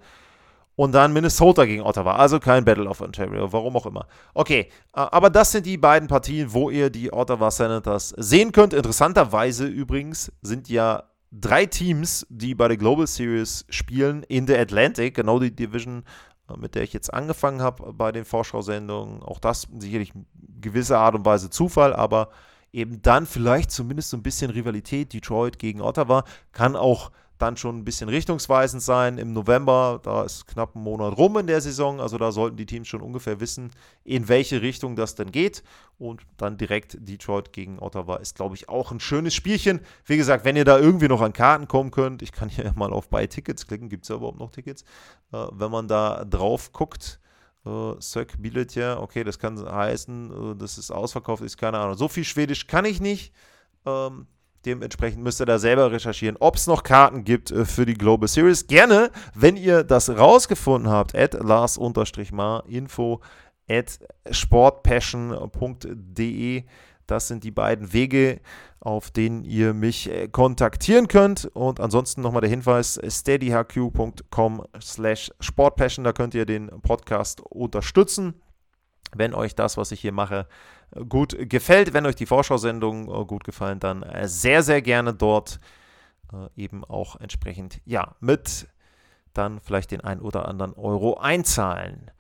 Und 0.77 0.90
dann 0.90 1.12
Minnesota 1.12 1.67
gegen 1.67 1.83
Ottawa, 1.83 2.17
also 2.17 2.40
kein 2.40 2.64
Battle 2.64 2.88
of 2.88 3.01
Ontario, 3.01 3.53
warum 3.53 3.77
auch 3.77 3.87
immer. 3.87 4.09
Okay, 4.35 4.71
aber 4.90 5.31
das 5.31 5.53
sind 5.53 5.67
die 5.67 5.77
beiden 5.77 6.09
Partien, 6.09 6.53
wo 6.53 6.69
ihr 6.69 6.90
die 6.90 7.12
Ottawa 7.12 7.53
Senators 7.53 8.09
sehen 8.09 8.51
könnt. 8.51 8.73
Interessanterweise 8.73 9.67
übrigens 9.69 10.33
sind 10.43 10.69
ja 10.69 11.05
drei 11.40 11.66
Teams, 11.66 12.27
die 12.31 12.55
bei 12.55 12.68
der 12.68 12.77
Global 12.77 13.07
Series 13.07 13.64
spielen 13.68 14.23
in 14.25 14.47
der 14.47 14.61
Atlantic, 14.61 15.14
genau 15.14 15.38
die 15.38 15.55
Division, 15.55 16.05
äh, 16.49 16.57
mit 16.57 16.75
der 16.75 16.83
ich 16.83 16.92
jetzt 16.92 17.12
angefangen 17.12 17.62
habe 17.62 17.92
bei 17.92 18.12
den 18.12 18.25
Vorschau-Sendungen. 18.25 19.23
Auch 19.23 19.40
das 19.40 19.66
sicherlich 19.79 20.12
gewisser 20.61 20.99
Art 20.99 21.14
und 21.14 21.25
Weise 21.25 21.51
Zufall, 21.51 21.92
aber 21.92 22.31
eben 22.73 23.03
dann 23.03 23.27
vielleicht 23.27 23.70
zumindest 23.70 24.11
so 24.11 24.16
ein 24.16 24.23
bisschen 24.23 24.51
Rivalität 24.51 25.12
Detroit 25.12 25.59
gegen 25.59 25.81
Ottawa 25.81 26.25
kann 26.53 26.77
auch 26.77 27.11
dann 27.38 27.57
schon 27.57 27.79
ein 27.79 27.85
bisschen 27.85 28.09
richtungsweisend 28.09 28.83
sein. 28.83 29.18
Im 29.18 29.33
November, 29.33 30.01
da 30.03 30.23
ist 30.23 30.47
knapp 30.47 30.75
ein 30.77 30.83
Monat 30.83 31.16
rum 31.16 31.37
in 31.38 31.47
der 31.47 31.61
Saison, 31.61 32.01
also 32.01 32.18
da 32.18 32.33
sollten 32.33 32.57
die 32.57 32.66
Teams 32.66 32.88
schon 32.88 33.01
ungefähr 33.01 33.40
wissen, 33.40 33.70
in 34.05 34.29
welche 34.29 34.62
Richtung 34.62 34.97
das 34.97 35.14
denn 35.14 35.33
geht. 35.33 35.62
Und 35.99 36.23
dann 36.37 36.57
direkt 36.57 36.97
Detroit 37.01 37.53
gegen 37.53 37.79
Ottawa 37.79 38.16
ist, 38.16 38.35
glaube 38.35 38.55
ich, 38.55 38.68
auch 38.68 38.90
ein 38.90 39.01
schönes 39.01 39.35
Spielchen. 39.35 39.81
Wie 40.05 40.16
gesagt, 40.16 40.44
wenn 40.44 40.57
ihr 40.57 40.64
da 40.64 40.79
irgendwie 40.79 41.09
noch 41.09 41.20
an 41.20 41.33
Karten 41.33 41.68
kommen 41.68 41.90
könnt, 41.90 42.23
ich 42.23 42.33
kann 42.33 42.49
hier 42.49 42.73
mal 42.77 42.92
auf 42.92 43.09
Buy 43.09 43.29
Tickets 43.29 43.66
klicken, 43.66 43.88
gibt 43.88 44.05
es 44.05 44.09
ja 44.09 44.16
überhaupt 44.16 44.38
noch 44.38 44.51
Tickets, 44.51 44.83
äh, 45.33 45.47
wenn 45.53 45.70
man 45.70 45.88
da 45.88 46.25
drauf 46.25 46.73
guckt. 46.73 47.20
Uh, 47.66 47.99
Sök 47.99 48.35
ja, 48.75 49.01
okay, 49.01 49.25
das 49.25 49.38
kann 49.38 49.59
heißen, 49.59 50.31
uh, 50.31 50.55
das 50.55 50.77
ist 50.77 50.90
ausverkauft, 50.90 51.42
ist 51.42 51.57
keine 51.57 51.79
Ahnung. 51.79 51.97
So 51.97 52.09
viel 52.09 52.25
Schwedisch 52.25 52.66
kann 52.66 52.85
ich 52.85 53.01
nicht. 53.01 53.33
Ähm, 53.87 54.27
Dementsprechend 54.64 55.22
müsst 55.22 55.40
ihr 55.40 55.46
da 55.46 55.59
selber 55.59 55.92
recherchieren, 55.92 56.37
ob 56.40 56.57
es 56.57 56.66
noch 56.66 56.83
Karten 56.83 57.24
gibt 57.24 57.50
äh, 57.50 57.64
für 57.64 57.87
die 57.87 57.94
Global 57.94 58.29
Series. 58.29 58.66
Gerne, 58.66 59.11
wenn 59.35 59.57
ihr 59.57 59.85
das 59.85 60.11
rausgefunden 60.11 60.90
habt, 60.90 61.14
at 61.14 61.33
lars-mar 61.35 62.64
info 62.66 63.20
at 63.68 63.98
sportpassion.de. 64.31 66.64
Das 67.07 67.29
sind 67.29 67.44
die 67.44 67.50
beiden 67.50 67.92
Wege, 67.92 68.40
auf 68.81 69.11
denen 69.11 69.44
ihr 69.44 69.74
mich 69.74 70.11
äh, 70.11 70.29
kontaktieren 70.29 71.09
könnt. 71.09 71.44
Und 71.46 71.81
ansonsten 71.81 72.22
nochmal 72.22 72.40
der 72.40 72.50
Hinweis, 72.50 72.98
steadyhq.com 73.07 74.62
slash 74.81 75.31
sportpassion, 75.40 76.05
da 76.05 76.12
könnt 76.12 76.35
ihr 76.35 76.46
den 76.46 76.68
Podcast 76.83 77.42
unterstützen. 77.42 78.35
Wenn 79.14 79.35
euch 79.35 79.55
das, 79.55 79.77
was 79.77 79.92
ich 79.92 80.00
hier 80.00 80.12
mache, 80.12 80.46
gut 81.09 81.37
gefällt. 81.48 81.92
Wenn 81.92 82.07
euch 82.07 82.16
die 82.16 82.27
Vorschau-Sendungen 82.27 83.09
äh, 83.09 83.24
gut 83.24 83.44
gefallen, 83.44 83.81
dann 83.81 84.03
äh, 84.03 84.29
sehr, 84.29 84.62
sehr 84.62 84.83
gerne 84.83 85.14
dort 85.14 85.61
äh, 86.33 86.48
eben 86.61 86.85
auch 86.85 87.20
entsprechend, 87.20 87.81
ja, 87.85 88.14
mit 88.20 88.68
dann 89.33 89.61
vielleicht 89.61 89.90
den 89.90 90.00
ein 90.00 90.20
oder 90.20 90.48
anderen 90.48 90.74
Euro 90.74 91.14
einzahlen. 91.14 92.11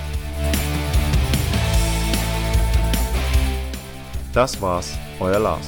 Das 4.38 4.62
war's, 4.62 4.96
euer 5.20 5.40
Lars. 5.40 5.66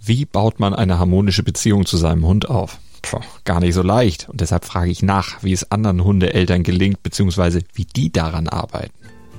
Wie 0.00 0.24
baut 0.24 0.58
man 0.58 0.72
eine 0.72 0.98
harmonische 0.98 1.42
Beziehung 1.42 1.84
zu 1.84 1.98
seinem 1.98 2.24
Hund 2.24 2.48
auf? 2.48 2.78
Puh, 3.02 3.20
gar 3.44 3.60
nicht 3.60 3.74
so 3.74 3.82
leicht. 3.82 4.30
Und 4.30 4.40
deshalb 4.40 4.64
frage 4.64 4.90
ich 4.90 5.02
nach, 5.02 5.42
wie 5.42 5.52
es 5.52 5.70
anderen 5.70 6.04
Hundeeltern 6.04 6.62
gelingt, 6.62 7.02
beziehungsweise 7.02 7.60
wie 7.74 7.84
die 7.84 8.10
daran 8.10 8.48
arbeiten. 8.48 9.01